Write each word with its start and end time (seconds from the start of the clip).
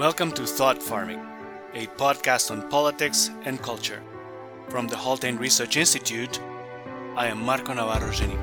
Welcome 0.00 0.32
to 0.32 0.46
Thought 0.46 0.82
Farming, 0.82 1.20
a 1.74 1.86
podcast 1.86 2.50
on 2.50 2.70
politics 2.70 3.30
and 3.44 3.60
culture. 3.60 4.02
From 4.70 4.86
the 4.88 4.96
Haultain 4.96 5.38
Research 5.38 5.76
Institute, 5.76 6.40
I 7.16 7.26
am 7.26 7.44
Marco 7.44 7.74
Navarro-Génie. 7.74 8.38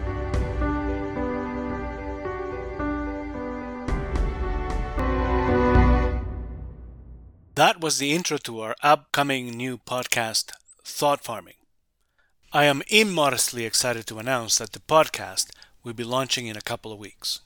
That 7.55 7.81
was 7.81 7.97
the 7.97 8.11
intro 8.11 8.37
to 8.37 8.59
our 8.59 8.75
upcoming 8.83 9.49
new 9.49 9.79
podcast, 9.79 10.51
Thought 10.83 11.23
Farming. 11.23 11.55
I 12.53 12.65
am 12.65 12.83
immodestly 12.87 13.65
excited 13.65 14.05
to 14.05 14.19
announce 14.19 14.59
that 14.59 14.73
the 14.73 14.79
podcast 14.79 15.47
will 15.83 15.93
be 15.93 16.03
launching 16.03 16.45
in 16.45 16.55
a 16.55 16.61
couple 16.61 16.91
of 16.91 16.99
weeks. 16.99 17.39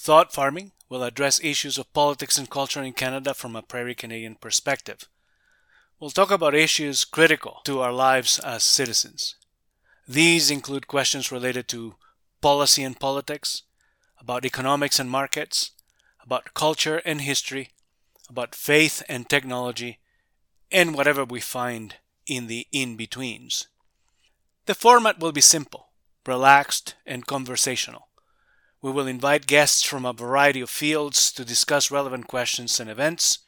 Thought 0.00 0.32
Farming 0.32 0.70
will 0.88 1.02
address 1.02 1.42
issues 1.42 1.76
of 1.76 1.92
politics 1.92 2.38
and 2.38 2.48
culture 2.48 2.82
in 2.82 2.92
Canada 2.92 3.34
from 3.34 3.56
a 3.56 3.62
prairie 3.62 3.96
Canadian 3.96 4.36
perspective. 4.36 5.08
We'll 5.98 6.10
talk 6.10 6.30
about 6.30 6.54
issues 6.54 7.04
critical 7.04 7.60
to 7.64 7.80
our 7.80 7.92
lives 7.92 8.38
as 8.38 8.62
citizens. 8.62 9.34
These 10.06 10.52
include 10.52 10.86
questions 10.86 11.32
related 11.32 11.66
to 11.68 11.96
policy 12.40 12.84
and 12.84 12.98
politics, 12.98 13.64
about 14.20 14.44
economics 14.44 15.00
and 15.00 15.10
markets, 15.10 15.72
about 16.22 16.54
culture 16.54 17.02
and 17.04 17.20
history, 17.20 17.70
about 18.30 18.54
faith 18.54 19.02
and 19.08 19.28
technology, 19.28 19.98
and 20.70 20.94
whatever 20.94 21.24
we 21.24 21.40
find 21.40 21.96
in 22.26 22.46
the 22.46 22.68
in 22.70 22.96
betweens. 22.96 23.66
The 24.66 24.76
format 24.76 25.18
will 25.18 25.32
be 25.32 25.40
simple, 25.40 25.88
relaxed, 26.24 26.94
and 27.04 27.26
conversational. 27.26 28.07
We 28.80 28.92
will 28.92 29.08
invite 29.08 29.46
guests 29.46 29.82
from 29.82 30.04
a 30.04 30.12
variety 30.12 30.60
of 30.60 30.70
fields 30.70 31.32
to 31.32 31.44
discuss 31.44 31.90
relevant 31.90 32.28
questions 32.28 32.78
and 32.78 32.88
events, 32.88 33.40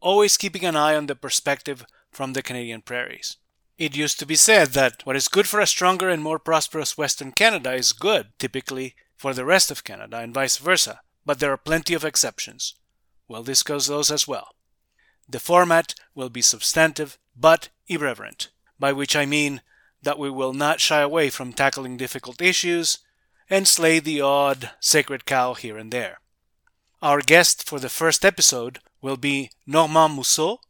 always 0.00 0.36
keeping 0.36 0.64
an 0.64 0.76
eye 0.76 0.94
on 0.94 1.06
the 1.06 1.16
perspective 1.16 1.84
from 2.12 2.32
the 2.32 2.42
Canadian 2.42 2.82
prairies. 2.82 3.38
It 3.76 3.96
used 3.96 4.20
to 4.20 4.26
be 4.26 4.36
said 4.36 4.68
that 4.68 5.04
what 5.04 5.16
is 5.16 5.26
good 5.26 5.48
for 5.48 5.58
a 5.58 5.66
stronger 5.66 6.08
and 6.08 6.22
more 6.22 6.38
prosperous 6.38 6.96
Western 6.96 7.32
Canada 7.32 7.72
is 7.72 7.92
good, 7.92 8.28
typically, 8.38 8.94
for 9.16 9.34
the 9.34 9.44
rest 9.44 9.70
of 9.72 9.82
Canada, 9.82 10.18
and 10.18 10.32
vice 10.32 10.58
versa, 10.58 11.00
but 11.26 11.40
there 11.40 11.52
are 11.52 11.56
plenty 11.56 11.94
of 11.94 12.04
exceptions. 12.04 12.74
We'll 13.26 13.42
discuss 13.42 13.86
those 13.88 14.10
as 14.12 14.28
well. 14.28 14.54
The 15.28 15.40
format 15.40 15.94
will 16.14 16.28
be 16.28 16.42
substantive 16.42 17.18
but 17.36 17.70
irreverent, 17.88 18.50
by 18.78 18.92
which 18.92 19.16
I 19.16 19.26
mean 19.26 19.62
that 20.02 20.18
we 20.18 20.30
will 20.30 20.52
not 20.52 20.80
shy 20.80 21.00
away 21.00 21.30
from 21.30 21.52
tackling 21.52 21.96
difficult 21.96 22.40
issues 22.40 22.98
and 23.52 23.68
slay 23.68 23.98
the 23.98 24.18
odd 24.18 24.70
sacred 24.80 25.26
cow 25.26 25.52
here 25.52 25.76
and 25.76 25.92
there. 25.92 26.20
Our 27.02 27.20
guest 27.20 27.68
for 27.68 27.78
the 27.78 27.90
first 27.90 28.24
episode 28.24 28.78
will 29.02 29.18
be 29.18 29.50
Normand 29.66 30.14
Mousseau, 30.14 30.60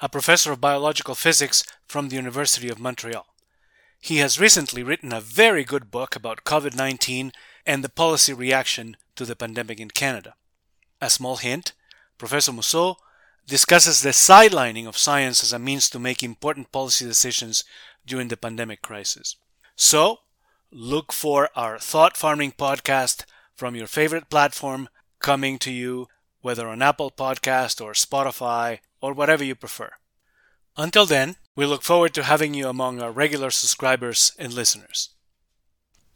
a 0.00 0.08
professor 0.08 0.50
of 0.50 0.58
biological 0.58 1.14
physics 1.14 1.62
from 1.86 2.08
the 2.08 2.16
University 2.16 2.70
of 2.70 2.78
Montreal. 2.78 3.26
He 4.00 4.16
has 4.16 4.40
recently 4.40 4.82
written 4.82 5.12
a 5.12 5.20
very 5.20 5.62
good 5.62 5.90
book 5.90 6.16
about 6.16 6.44
COVID 6.44 6.74
19 6.74 7.32
and 7.66 7.84
the 7.84 7.90
policy 7.90 8.32
reaction 8.32 8.96
to 9.14 9.26
the 9.26 9.36
pandemic 9.36 9.78
in 9.78 9.90
Canada. 9.90 10.34
A 11.02 11.10
small 11.10 11.36
hint 11.36 11.74
Professor 12.16 12.54
Mousseau 12.54 12.96
discusses 13.46 14.00
the 14.00 14.08
sidelining 14.08 14.86
of 14.86 14.96
science 14.96 15.42
as 15.42 15.52
a 15.52 15.58
means 15.58 15.90
to 15.90 15.98
make 15.98 16.22
important 16.22 16.72
policy 16.72 17.04
decisions 17.04 17.62
during 18.06 18.28
the 18.28 18.38
pandemic 18.38 18.80
crisis. 18.80 19.36
So, 19.76 20.20
look 20.74 21.12
for 21.12 21.50
our 21.54 21.78
Thought 21.78 22.16
Farming 22.16 22.52
podcast 22.52 23.24
from 23.54 23.76
your 23.76 23.86
favorite 23.86 24.30
platform 24.30 24.88
coming 25.18 25.58
to 25.58 25.70
you, 25.70 26.08
whether 26.40 26.66
on 26.66 26.80
Apple 26.80 27.10
Podcast 27.10 27.84
or 27.84 27.92
Spotify 27.92 28.78
or 29.02 29.12
whatever 29.12 29.44
you 29.44 29.54
prefer. 29.54 29.90
Until 30.74 31.04
then, 31.04 31.36
we 31.54 31.66
look 31.66 31.82
forward 31.82 32.14
to 32.14 32.22
having 32.22 32.54
you 32.54 32.68
among 32.68 33.02
our 33.02 33.12
regular 33.12 33.50
subscribers 33.50 34.32
and 34.38 34.54
listeners. 34.54 35.10